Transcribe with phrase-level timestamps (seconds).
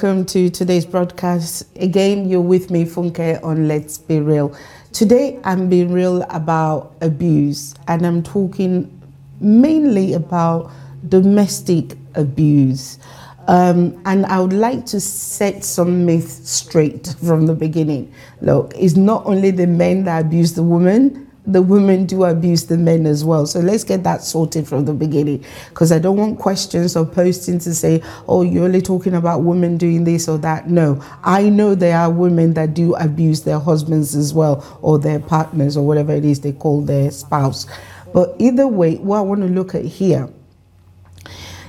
[0.00, 1.66] welcome to today's broadcast.
[1.74, 4.56] Again, you're with me, Funke, on Let's Be Real.
[4.92, 8.88] Today, I'm being real about abuse, and I'm talking
[9.40, 10.70] mainly about
[11.08, 13.00] domestic abuse.
[13.48, 18.14] Um, and I would like to set some myths straight from the beginning.
[18.40, 22.76] Look, it's not only the men that abuse the women, the women do abuse the
[22.76, 23.46] men as well.
[23.46, 27.58] So let's get that sorted from the beginning because I don't want questions or posting
[27.60, 30.68] to say, oh, you're only talking about women doing this or that.
[30.68, 35.18] No, I know there are women that do abuse their husbands as well or their
[35.18, 37.66] partners or whatever it is they call their spouse.
[38.12, 40.28] But either way, what I want to look at here,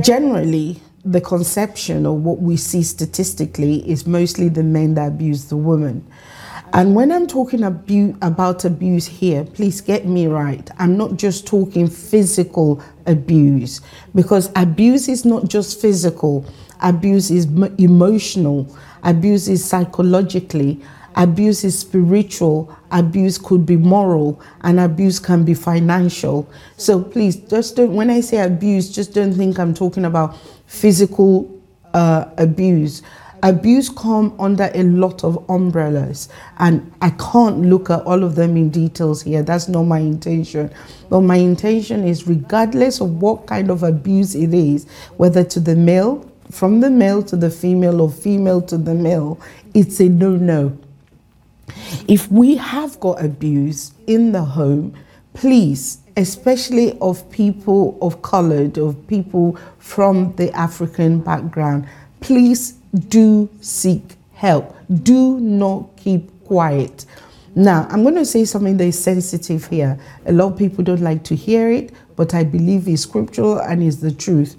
[0.00, 5.56] generally, the conception of what we see statistically is mostly the men that abuse the
[5.56, 6.06] woman.
[6.72, 10.68] And when I'm talking abu- about abuse here, please get me right.
[10.78, 13.80] I'm not just talking physical abuse.
[14.14, 16.44] Because abuse is not just physical,
[16.80, 18.68] abuse is m- emotional,
[19.02, 20.80] abuse is psychologically,
[21.16, 26.48] abuse is spiritual, abuse could be moral, and abuse can be financial.
[26.76, 31.50] So please, just don't, when I say abuse, just don't think I'm talking about physical
[31.94, 33.02] uh, abuse
[33.42, 38.56] abuse come under a lot of umbrellas and i can't look at all of them
[38.56, 39.42] in details here.
[39.42, 40.72] That's not my intention.
[41.08, 45.76] But my intention is regardless of what kind of abuse it is whether to the
[45.76, 49.40] male from the male to the female or female to the male
[49.74, 50.76] it's a no-no.
[52.08, 54.94] If we have got abuse in the home
[55.34, 61.86] please especially of people of colored of people from the african background
[62.20, 64.74] please do seek help.
[65.02, 67.06] Do not keep quiet.
[67.54, 69.98] Now, I'm going to say something that is sensitive here.
[70.26, 73.82] A lot of people don't like to hear it, but I believe it's scriptural and
[73.82, 74.56] is the truth.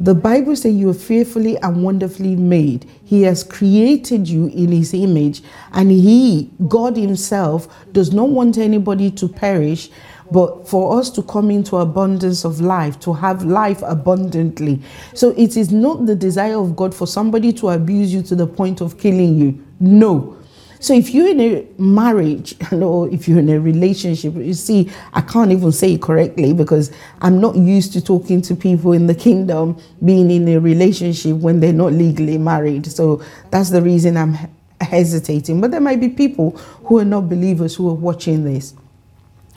[0.00, 2.88] The Bible says you are fearfully and wonderfully made.
[3.04, 9.10] He has created you in his image, and he, God himself, does not want anybody
[9.10, 9.90] to perish,
[10.30, 14.80] but for us to come into abundance of life, to have life abundantly.
[15.14, 18.46] So it is not the desire of God for somebody to abuse you to the
[18.46, 19.64] point of killing you.
[19.80, 20.36] No.
[20.80, 25.20] So if you're in a marriage or if you're in a relationship, you see, I
[25.22, 29.14] can't even say it correctly because I'm not used to talking to people in the
[29.14, 32.86] kingdom being in a relationship when they're not legally married.
[32.86, 34.36] So that's the reason I'm
[34.80, 35.60] hesitating.
[35.60, 36.50] But there might be people
[36.84, 38.74] who are not believers who are watching this.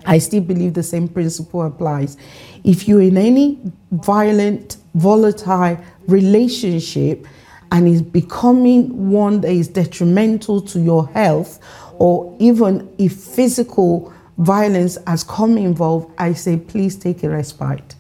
[0.06, 2.18] I still believe the same principle applies.
[2.64, 3.60] If you're in any
[3.92, 7.26] violent, volatile relationship
[7.72, 11.60] and is becoming one that is detrimental to your health,
[11.94, 17.96] or even if physical violence has come involved, I say, please take a respite.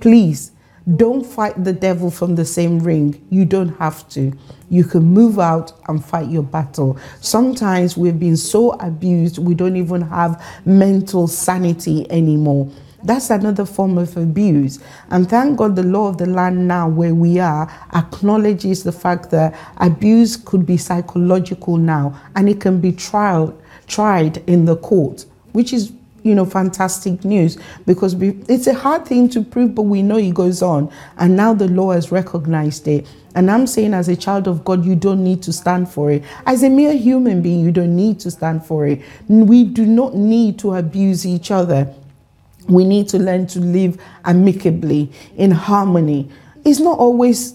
[0.00, 0.52] Please
[0.96, 3.24] don't fight the devil from the same ring.
[3.30, 4.32] You don't have to.
[4.68, 6.98] You can move out and fight your battle.
[7.20, 12.70] Sometimes we've been so abused, we don't even have mental sanity anymore.
[13.04, 14.78] That's another form of abuse.
[15.10, 19.30] And thank God the law of the land now, where we are, acknowledges the fact
[19.30, 23.52] that abuse could be psychological now and it can be tried,
[23.88, 28.14] tried in the court, which is you know, fantastic news because
[28.48, 30.90] it's a hard thing to prove, but we know it goes on.
[31.18, 33.06] And now the law has recognized it.
[33.34, 36.22] And I'm saying, as a child of God, you don't need to stand for it.
[36.46, 39.00] As a mere human being, you don't need to stand for it.
[39.28, 41.92] We do not need to abuse each other.
[42.68, 46.30] We need to learn to live amicably, in harmony.
[46.64, 47.54] It's not always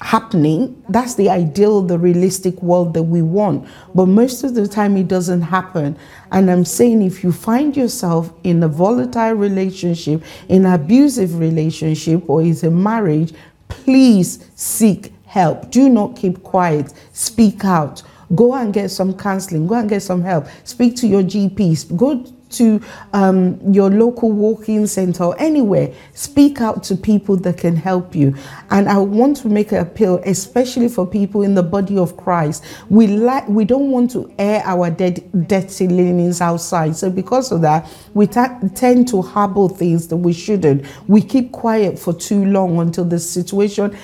[0.00, 0.82] happening.
[0.88, 3.66] That's the ideal, the realistic world that we want.
[3.94, 5.96] But most of the time, it doesn't happen.
[6.32, 12.28] And I'm saying if you find yourself in a volatile relationship, in an abusive relationship,
[12.28, 13.32] or is a marriage,
[13.68, 15.70] please seek help.
[15.70, 16.92] Do not keep quiet.
[17.12, 18.02] Speak out.
[18.34, 19.66] Go and get some counseling.
[19.66, 20.46] Go and get some help.
[20.64, 21.96] Speak to your GPs.
[21.96, 22.80] Go to
[23.12, 28.34] um, your local walk-in center or anywhere speak out to people that can help you.
[28.70, 32.64] And i want to make an appeal especially for people in the body of christ.
[32.88, 36.96] We like we don't want to air our dead dirty linens outside.
[36.96, 40.86] So because of that we tend to harbor things that we shouldn't.
[41.08, 43.96] We keep quiet for too long until the situation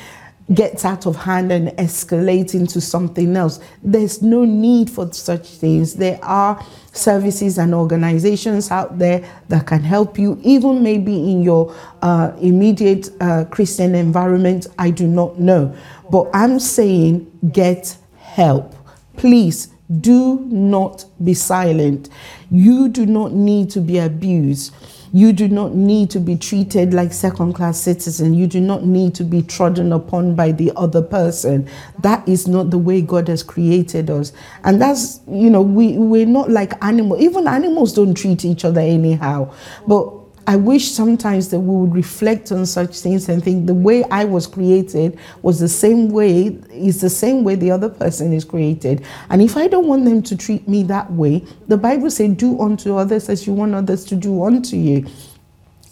[0.55, 3.61] gets out of hand and escalates into something else.
[3.83, 5.95] There's no need for such things.
[5.95, 11.75] There are services and organizations out there that can help you, even maybe in your
[12.03, 14.67] uh, immediate uh, Christian environment.
[14.79, 15.75] I do not know.
[16.11, 18.75] But I'm saying get help.
[19.17, 19.69] Please
[20.01, 22.09] do not be silent.
[22.51, 24.75] You do not need to be abused.
[25.13, 28.33] You do not need to be treated like second class citizen.
[28.33, 31.69] You do not need to be trodden upon by the other person.
[32.01, 34.33] That is not the way God has created us.
[34.65, 37.21] And that's, you know, we, we're not like animals.
[37.21, 39.53] Even animals don't treat each other anyhow.
[39.87, 44.05] But I wish sometimes that we would reflect on such things and think the way
[44.05, 48.45] I was created was the same way, is the same way the other person is
[48.45, 49.05] created.
[49.31, 52.61] And if I don't want them to treat me that way, the Bible says, do
[52.61, 55.07] unto others as you want others to do unto you.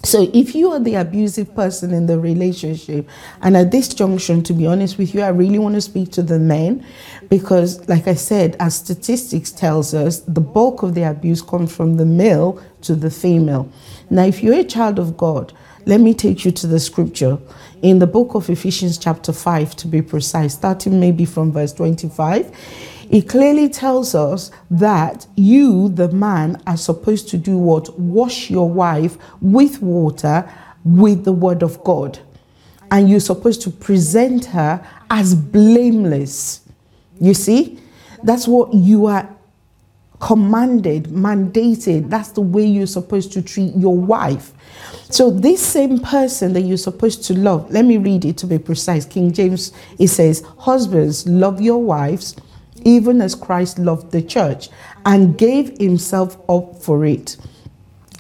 [0.02, 3.08] So if you are the abusive person in the relationship,
[3.43, 6.23] and at this junction, to be honest with you, I really want to speak to
[6.23, 6.87] the men
[7.29, 11.99] because, like I said, as statistics tells us, the bulk of the abuse comes from
[11.99, 13.70] the male to the female.
[14.08, 15.52] Now, if you're a child of God,
[15.85, 17.38] let me take you to the scripture
[17.82, 22.50] in the book of Ephesians, chapter 5, to be precise, starting maybe from verse 25
[23.11, 27.99] it clearly tells us that you, the man, are supposed to do what?
[27.99, 30.49] Wash your wife with water
[30.85, 32.21] with the word of God.
[32.93, 36.61] And you're supposed to present her as blameless.
[37.21, 37.81] You see?
[38.23, 39.29] That's what you are
[40.21, 42.11] commanded, mandated.
[42.11, 44.53] That's the way you're supposed to treat your wife.
[45.11, 48.59] So, this same person that you're supposed to love, let me read it to be
[48.59, 49.05] precise.
[49.05, 52.37] King James, it says, Husbands, love your wives
[52.85, 54.69] even as Christ loved the church
[55.05, 57.37] and gave himself up for it,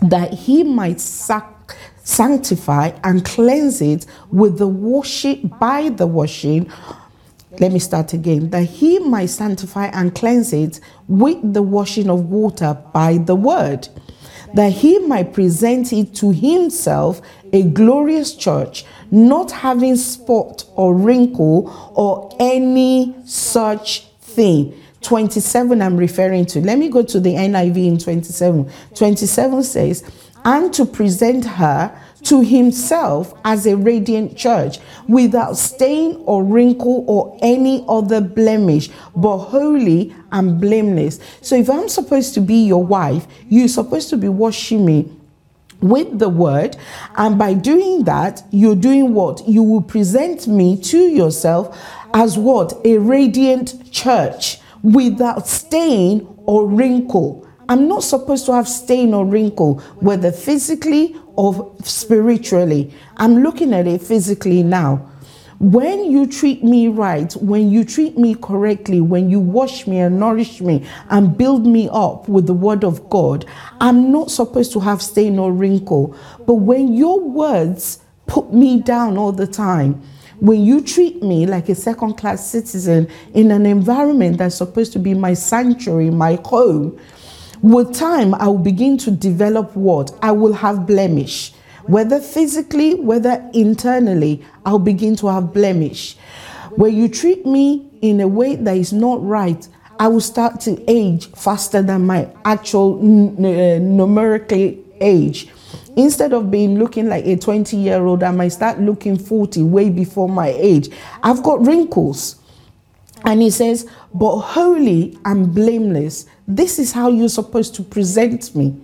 [0.02, 6.70] that he might sac- sanctify and cleanse it with the washing by the washing.
[7.58, 8.50] Let me start again.
[8.50, 13.88] That he might sanctify and cleanse it with the washing of water by the word,
[14.54, 17.20] that he might present it to himself
[17.52, 24.80] a glorious church, not having spot or wrinkle or any such thing.
[25.02, 26.60] 27 I'm referring to.
[26.60, 28.70] Let me go to the NIV in 27.
[28.94, 30.04] 27 says,
[30.44, 34.78] and to present her to himself as a radiant church
[35.08, 41.18] without stain or wrinkle or any other blemish, but holy and blameless.
[41.40, 45.10] So if I'm supposed to be your wife, you're supposed to be washing me
[45.80, 46.76] with the word
[47.16, 51.76] and by doing that you're doing what you will present me to yourself
[52.14, 52.74] as what?
[52.84, 57.46] A radiant church without stain or wrinkle.
[57.68, 62.92] I'm not supposed to have stain or wrinkle, whether physically or spiritually.
[63.16, 65.09] I'm looking at it physically now.
[65.60, 70.18] When you treat me right, when you treat me correctly, when you wash me and
[70.18, 73.44] nourish me and build me up with the word of God,
[73.78, 76.16] I'm not supposed to have stain or wrinkle.
[76.46, 80.00] But when your words put me down all the time,
[80.38, 84.98] when you treat me like a second class citizen in an environment that's supposed to
[84.98, 86.98] be my sanctuary, my home,
[87.60, 90.10] with time I will begin to develop what?
[90.22, 91.52] I will have blemish.
[91.90, 96.16] Whether physically, whether internally, I'll begin to have blemish.
[96.76, 99.66] When you treat me in a way that is not right,
[99.98, 105.48] I will start to age faster than my actual uh, numerically age.
[105.96, 109.90] Instead of being looking like a 20 year old, I might start looking 40 way
[109.90, 110.90] before my age.
[111.24, 112.36] I've got wrinkles.
[113.24, 116.26] And he says, but holy and blameless.
[116.46, 118.80] This is how you're supposed to present me.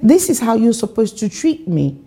[0.00, 2.04] This is how you're supposed to treat me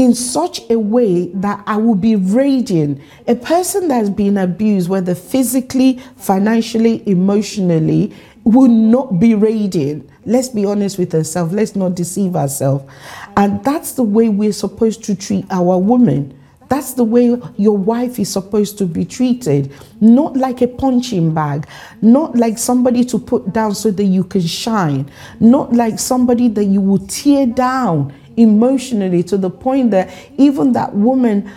[0.00, 3.02] in such a way that I will be radiant.
[3.28, 8.14] A person that's been abused, whether physically, financially, emotionally,
[8.44, 10.08] will not be radiant.
[10.24, 11.52] Let's be honest with ourselves.
[11.52, 12.90] Let's not deceive ourselves.
[13.36, 16.34] And that's the way we're supposed to treat our women.
[16.70, 19.70] That's the way your wife is supposed to be treated.
[20.00, 21.68] Not like a punching bag,
[22.00, 26.64] not like somebody to put down so that you can shine, not like somebody that
[26.64, 31.50] you will tear down emotionally to the point that even that woman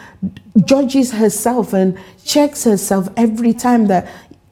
[0.66, 4.08] judges herself and checks herself every time that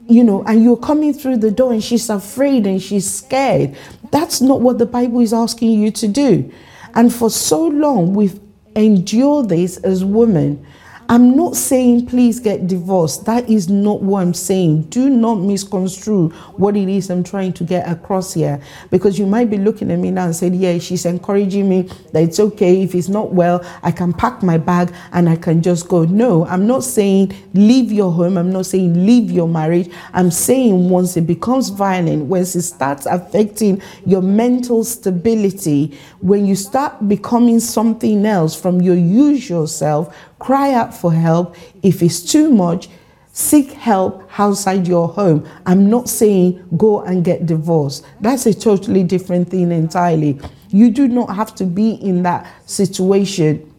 [0.08, 3.76] you know, and you're coming through the door and she's afraid and she's scared.
[4.10, 6.52] That's not what the Bible is asking you to do.
[6.94, 8.38] And for so long, we've
[8.74, 10.66] endured this as women
[11.12, 13.26] I'm not saying please get divorced.
[13.26, 14.84] That is not what I'm saying.
[14.84, 18.62] Do not misconstrue what it is I'm trying to get across here.
[18.90, 22.22] Because you might be looking at me now and saying, Yeah, she's encouraging me that
[22.22, 22.80] it's okay.
[22.80, 26.06] If it's not well, I can pack my bag and I can just go.
[26.06, 28.38] No, I'm not saying leave your home.
[28.38, 29.90] I'm not saying leave your marriage.
[30.14, 36.56] I'm saying once it becomes violent, once it starts affecting your mental stability, when you
[36.56, 41.56] start becoming something else from your usual self, cry out for help.
[41.82, 42.88] If it's too much,
[43.34, 45.48] Seek help outside your home.
[45.64, 48.04] I'm not saying go and get divorced.
[48.20, 50.38] That's a totally different thing entirely.
[50.68, 53.72] You do not have to be in that situation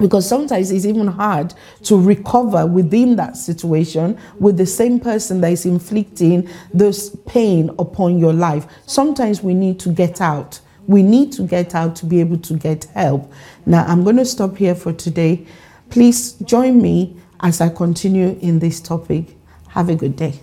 [0.00, 1.52] because sometimes it's even hard
[1.84, 8.18] to recover within that situation with the same person that is inflicting this pain upon
[8.18, 8.66] your life.
[8.86, 10.60] Sometimes we need to get out.
[10.86, 13.30] We need to get out to be able to get help.
[13.66, 15.46] Now, I'm going to stop here for today.
[15.90, 19.36] Please join me as I continue in this topic.
[19.68, 20.40] Have a good day.